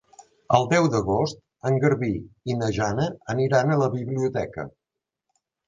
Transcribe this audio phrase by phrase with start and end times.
[0.59, 2.09] El deu d'agost en Garbí
[2.53, 3.07] i na Jana
[3.37, 4.69] aniran a la biblioteca.